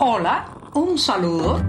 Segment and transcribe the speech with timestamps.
[0.00, 1.60] Hola, un saludo.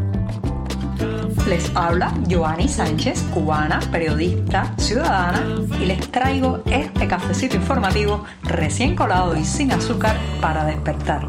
[1.48, 5.44] Les habla Joanny Sánchez, cubana, periodista, ciudadana,
[5.80, 11.28] y les traigo este cafecito informativo recién colado y sin azúcar para despertar.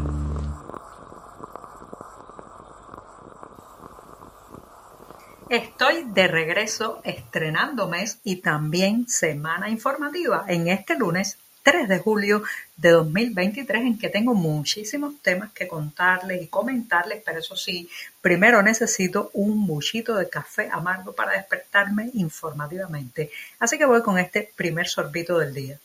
[5.49, 12.43] Estoy de regreso estrenando mes y también semana informativa en este lunes 3 de julio
[12.77, 17.89] de 2023 en que tengo muchísimos temas que contarles y comentarles, pero eso sí,
[18.21, 23.31] primero necesito un buchito de café amargo para despertarme informativamente.
[23.59, 25.79] Así que voy con este primer sorbito del día.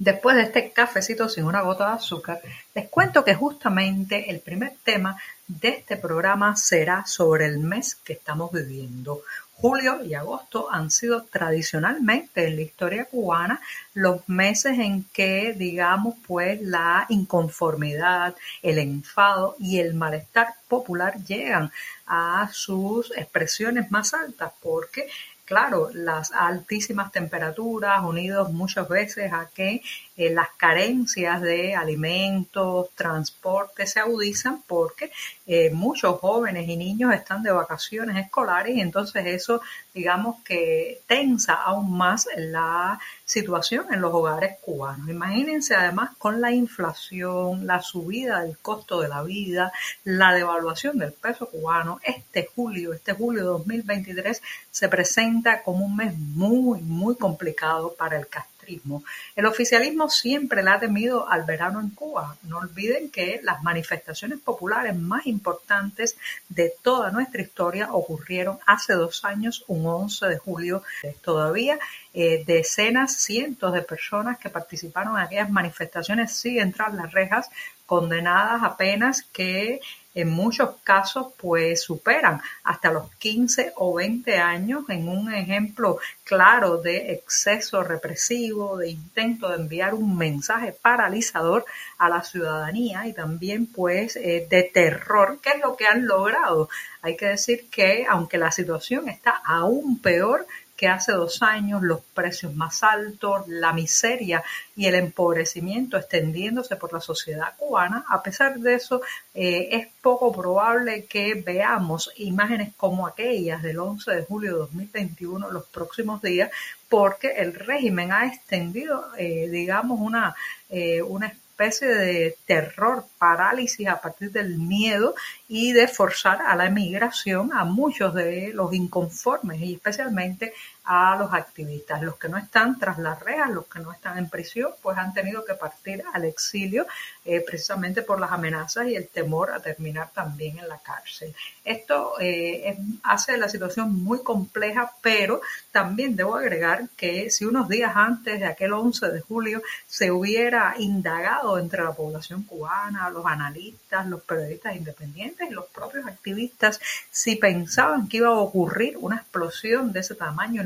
[0.00, 2.40] Después de este cafecito sin una gota de azúcar,
[2.74, 8.14] les cuento que justamente el primer tema de este programa será sobre el mes que
[8.14, 9.20] estamos viviendo.
[9.60, 13.60] Julio y agosto han sido tradicionalmente en la historia cubana
[13.92, 21.70] los meses en que, digamos, pues la inconformidad, el enfado y el malestar popular llegan
[22.06, 25.08] a sus expresiones más altas porque
[25.50, 29.82] claro, las altísimas temperaturas unidos muchas veces a que
[30.16, 35.10] eh, las carencias de alimentos, transporte se agudizan porque
[35.48, 39.60] eh, muchos jóvenes y niños están de vacaciones escolares y entonces eso
[39.92, 45.08] digamos que tensa aún más la situación en los hogares cubanos.
[45.08, 49.72] Imagínense además con la inflación, la subida del costo de la vida,
[50.04, 56.16] la devaluación del peso cubano, este julio, este julio 2023 se presenta como un mes
[56.16, 59.02] muy, muy complicado para el castrismo.
[59.34, 62.36] El oficialismo siempre le ha temido al verano en Cuba.
[62.42, 66.16] No olviden que las manifestaciones populares más importantes
[66.48, 70.82] de toda nuestra historia ocurrieron hace dos años, un 11 de julio.
[71.22, 71.78] Todavía
[72.14, 77.48] eh, decenas, cientos de personas que participaron en aquellas manifestaciones siguen tras las rejas,
[77.86, 79.80] condenadas a penas que
[80.14, 86.78] en muchos casos pues superan hasta los 15 o 20 años en un ejemplo claro
[86.78, 91.64] de exceso represivo, de intento de enviar un mensaje paralizador
[91.98, 96.68] a la ciudadanía y también pues eh, de terror, que es lo que han logrado.
[97.02, 100.46] Hay que decir que aunque la situación está aún peor,
[100.80, 104.42] que hace dos años, los precios más altos, la miseria
[104.74, 108.06] y el empobrecimiento extendiéndose por la sociedad cubana.
[108.08, 109.02] A pesar de eso,
[109.34, 115.50] eh, es poco probable que veamos imágenes como aquellas del 11 de julio de 2021
[115.50, 116.50] los próximos días,
[116.88, 120.34] porque el régimen ha extendido, eh, digamos, una,
[120.70, 121.26] eh, una
[121.64, 125.14] especie de terror, parálisis a partir del miedo
[125.48, 130.54] y de forzar a la emigración a muchos de los inconformes y especialmente
[130.92, 132.02] a los activistas.
[132.02, 135.14] Los que no están tras las rejas, los que no están en prisión, pues han
[135.14, 136.84] tenido que partir al exilio
[137.24, 141.32] eh, precisamente por las amenazas y el temor a terminar también en la cárcel.
[141.64, 145.40] Esto eh, hace la situación muy compleja, pero
[145.70, 150.74] también debo agregar que si unos días antes de aquel 11 de julio se hubiera
[150.76, 156.80] indagado entre la población cubana, los analistas, los periodistas independientes y los propios activistas,
[157.12, 160.64] si pensaban que iba a ocurrir una explosión de ese tamaño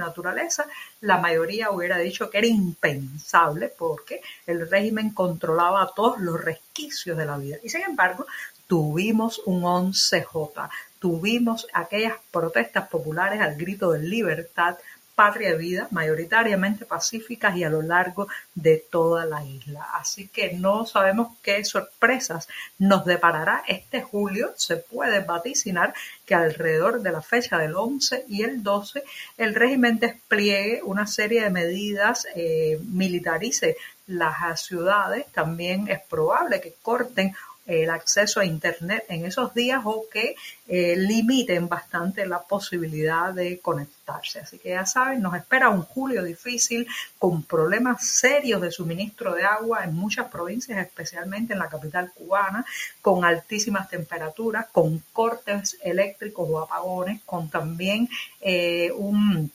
[1.00, 7.26] la mayoría hubiera dicho que era impensable porque el régimen controlaba todos los resquicios de
[7.26, 7.56] la vida.
[7.62, 8.26] Y sin embargo,
[8.66, 14.76] tuvimos un 11J, tuvimos aquellas protestas populares al grito de libertad,
[15.14, 19.86] patria vida, mayoritariamente pacíficas y a lo largo de toda la isla.
[19.94, 22.48] Así que no sabemos qué sorpresas
[22.78, 24.52] nos deparará este julio.
[24.56, 25.94] Se puede vaticinar
[26.26, 29.04] que alrededor de la fecha del 11 y el 12
[29.38, 33.76] el régimen despliegue una serie de medidas, eh, militarice
[34.06, 37.34] las ciudades, también es probable que corten
[37.66, 40.36] el acceso a Internet en esos días o que
[40.68, 44.40] eh, limiten bastante la posibilidad de conectarse.
[44.40, 46.86] Así que ya saben, nos espera un julio difícil
[47.18, 52.66] con problemas serios de suministro de agua en muchas provincias, especialmente en la capital cubana,
[53.00, 58.08] con altísimas temperaturas, con cortes eléctricos o apagones, con también
[58.40, 59.50] eh, un,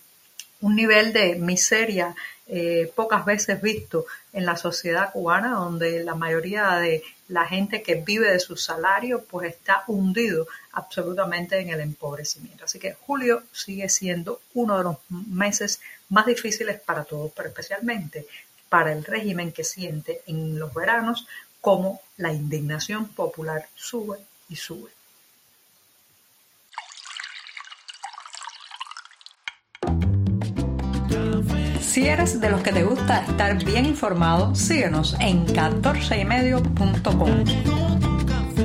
[0.62, 2.13] nivel de miseria
[2.48, 7.96] eh, pocas veces visto en la sociedad cubana, donde la mayoría de la gente que
[7.96, 12.66] vive de su salario pues está hundido absolutamente en el empobrecimiento.
[12.66, 15.80] Así que julio sigue siendo uno de los meses
[16.10, 18.28] más difíciles para todos, pero especialmente
[18.68, 21.28] para el régimen que siente en los veranos
[21.62, 24.18] como la indignación popular sube
[24.50, 24.90] y sube.
[31.81, 37.44] Si eres de los que te gusta estar bien informado, síguenos en 14ymedio.com.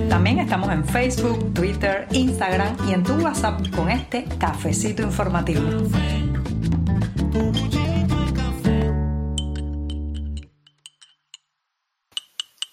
[0.08, 5.62] También estamos en Facebook, Twitter, Instagram y en tu WhatsApp con este cafecito informativo.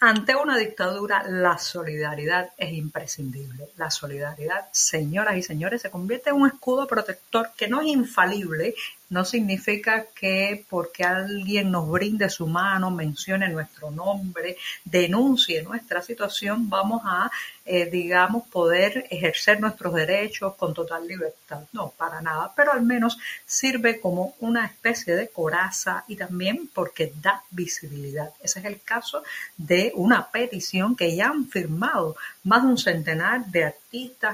[0.03, 3.69] Ante una dictadura, la solidaridad es imprescindible.
[3.77, 8.73] La solidaridad, señoras y señores, se convierte en un escudo protector que no es infalible
[9.11, 16.69] no significa que porque alguien nos brinde su mano, mencione nuestro nombre, denuncie nuestra situación,
[16.69, 17.29] vamos a,
[17.65, 21.59] eh, digamos, poder ejercer nuestros derechos con total libertad.
[21.73, 27.11] No, para nada, pero al menos sirve como una especie de coraza y también porque
[27.21, 28.31] da visibilidad.
[28.41, 29.23] Ese es el caso
[29.57, 32.15] de una petición que ya han firmado
[32.45, 33.80] más de un centenar de artistas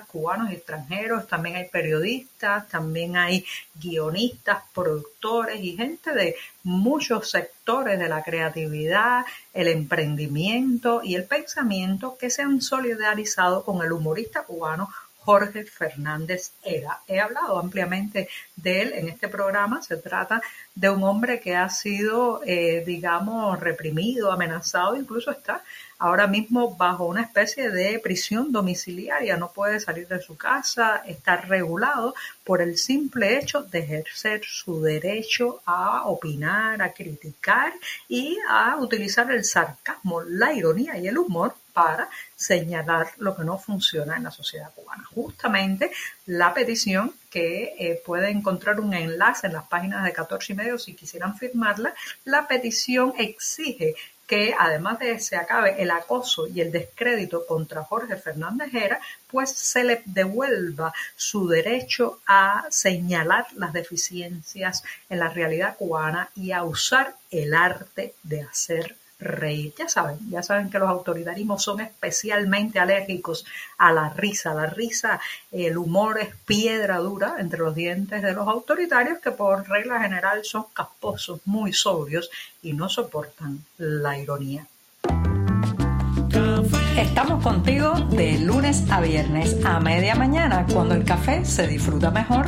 [0.07, 3.43] cubanos y extranjeros, también hay periodistas, también hay
[3.75, 12.17] guionistas, productores y gente de muchos sectores de la creatividad, el emprendimiento y el pensamiento
[12.17, 14.89] que se han solidarizado con el humorista cubano
[15.27, 17.01] Jorge Fernández Era.
[17.05, 19.81] He hablado ampliamente de él en este programa.
[19.81, 20.41] Se trata
[20.73, 25.63] de un hombre que ha sido, eh, digamos, reprimido, amenazado, incluso está
[25.99, 31.35] ahora mismo bajo una especie de prisión domiciliaria, no puede salir de su casa, está
[31.35, 32.15] regulado
[32.45, 37.73] por el simple hecho de ejercer su derecho a opinar, a criticar
[38.07, 43.59] y a utilizar el sarcasmo, la ironía y el humor para señalar lo que no
[43.59, 45.03] funciona en la sociedad cubana.
[45.13, 45.91] Justamente
[46.25, 50.79] la petición que eh, puede encontrar un enlace en las páginas de 14 y medio
[50.79, 51.93] si quisieran firmarla,
[52.25, 53.93] la petición exige
[54.25, 58.99] que además de que se acabe el acoso y el descrédito contra Jorge Fernández Hera,
[59.27, 66.53] pues se le devuelva su derecho a señalar las deficiencias en la realidad cubana y
[66.53, 69.73] a usar el arte de hacer reír.
[69.77, 73.45] Ya saben, ya saben que los autoritarismos son especialmente alérgicos
[73.77, 74.53] a la risa.
[74.53, 75.19] La risa,
[75.51, 80.43] el humor es piedra dura entre los dientes de los autoritarios que por regla general
[80.43, 82.29] son casposos, muy sobrios
[82.61, 84.67] y no soportan la ironía.
[86.97, 92.47] Estamos contigo de lunes a viernes a media mañana cuando el café se disfruta mejor.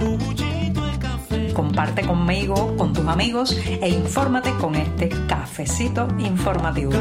[1.59, 6.93] Comparte conmigo, con tus amigos e infórmate con este cafecito informativo.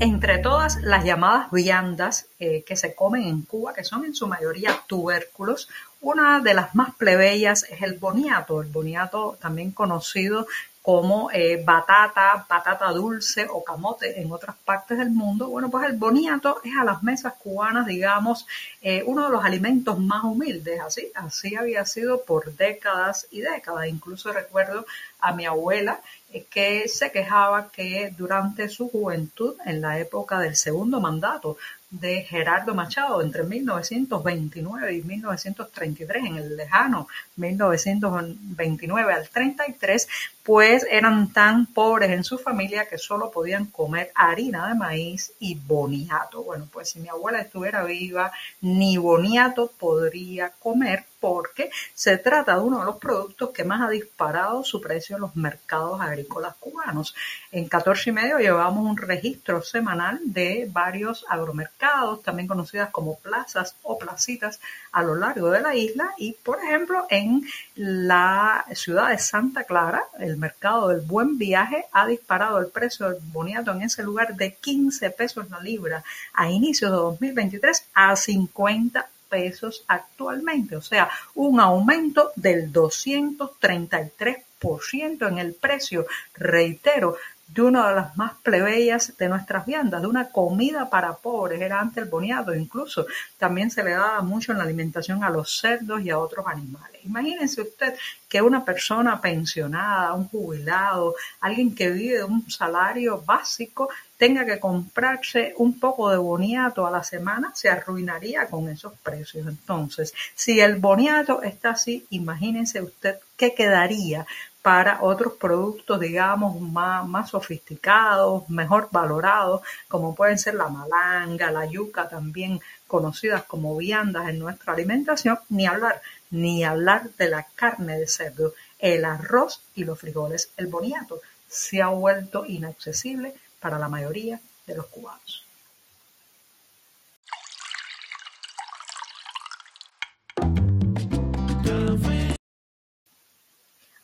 [0.00, 4.26] Entre todas las llamadas viandas eh, que se comen en Cuba, que son en su
[4.26, 5.68] mayoría tubérculos,
[6.00, 10.46] una de las más plebeyas es el boniato, el boniato también conocido
[10.88, 15.50] como eh, batata, patata dulce o camote en otras partes del mundo.
[15.50, 18.46] Bueno, pues el boniato es a las mesas cubanas, digamos,
[18.80, 23.86] eh, uno de los alimentos más humildes, así, así había sido por décadas y décadas.
[23.86, 24.86] Incluso recuerdo
[25.20, 26.00] a mi abuela
[26.30, 31.56] eh, que se quejaba que durante su juventud, en la época del segundo mandato
[31.90, 40.06] de Gerardo Machado entre 1929 y 1933, en el lejano 1929 al 33,
[40.42, 45.54] pues eran tan pobres en su familia que solo podían comer harina de maíz y
[45.54, 46.42] boniato.
[46.42, 52.60] Bueno, pues si mi abuela estuviera viva, ni boniato podría comer porque se trata de
[52.60, 57.14] uno de los productos que más ha disparado su precio en los mercados agrícolas cubanos.
[57.50, 63.76] En 14 y medio llevamos un registro semanal de varios agromercados, también conocidas como plazas
[63.82, 64.60] o placitas
[64.92, 67.42] a lo largo de la isla y, por ejemplo, en
[67.74, 73.20] la ciudad de Santa Clara, el mercado del Buen Viaje ha disparado el precio del
[73.22, 79.08] boniato en ese lugar de 15 pesos la libra a inicios de 2023 a 50
[79.28, 87.16] pesos actualmente, o sea, un aumento del 233% en el precio, reitero,
[87.48, 91.80] de una de las más plebeyas de nuestras viandas, de una comida para pobres, era
[91.80, 93.06] antes el boniato, incluso
[93.38, 97.00] también se le daba mucho en la alimentación a los cerdos y a otros animales.
[97.04, 97.94] Imagínense usted
[98.28, 104.58] que una persona pensionada, un jubilado, alguien que vive de un salario básico, tenga que
[104.58, 109.46] comprarse un poco de boniato a la semana, se arruinaría con esos precios.
[109.46, 114.26] Entonces, si el boniato está así, imagínense usted qué quedaría
[114.60, 121.64] para otros productos, digamos, más, más sofisticados, mejor valorados, como pueden ser la malanga, la
[121.64, 127.98] yuca, también conocidas como viandas en nuestra alimentación, ni hablar, ni hablar de la carne
[127.98, 130.50] de cerdo, el arroz y los frijoles.
[130.56, 135.44] El boniato se ha vuelto inaccesible para la mayoría de los cubanos.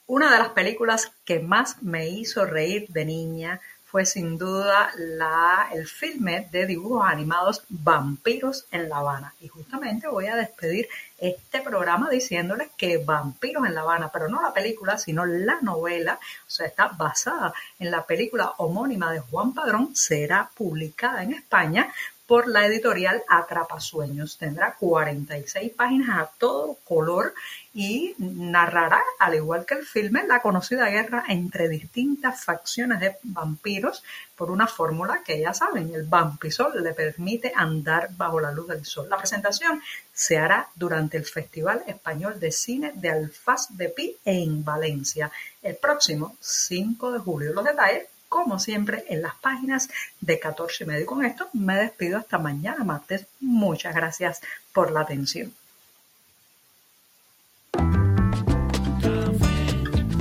[0.06, 3.60] Una de las películas que más me hizo reír de niña
[3.94, 9.34] fue sin duda la, el filme de dibujos animados Vampiros en La Habana.
[9.40, 14.42] Y justamente voy a despedir este programa diciéndoles que Vampiros en La Habana, pero no
[14.42, 19.54] la película, sino la novela, o sea, está basada en la película homónima de Juan
[19.54, 21.94] Padrón, será publicada en España
[22.26, 24.38] por la editorial Atrapasueños.
[24.38, 27.34] Tendrá 46 páginas a todo color
[27.74, 34.02] y narrará, al igual que el filme, la conocida guerra entre distintas facciones de vampiros
[34.36, 38.84] por una fórmula que ya saben, el vampisol le permite andar bajo la luz del
[38.84, 39.08] sol.
[39.08, 39.80] La presentación
[40.12, 45.30] se hará durante el Festival Español de Cine de Alfaz de Pi en Valencia
[45.62, 47.52] el próximo 5 de julio.
[47.52, 49.88] Los detalles como siempre, en las páginas
[50.20, 51.02] de 14 y medio.
[51.02, 53.26] Y con esto me despido hasta mañana martes.
[53.38, 54.40] Muchas gracias
[54.72, 55.52] por la atención.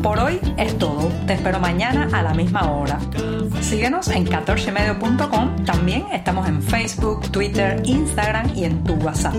[0.04, 1.12] Por hoy es todo.
[1.26, 3.00] Te espero mañana a la misma hora.
[3.62, 5.66] Síguenos en 14medio.com.
[5.66, 9.34] También estamos en Facebook, Twitter, Instagram y en tu WhatsApp.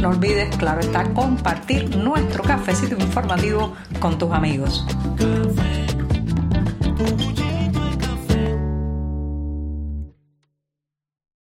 [0.00, 4.84] No olvides, claro está, compartir nuestro cafecito informativo con tus amigos.
[6.98, 7.35] Thank you.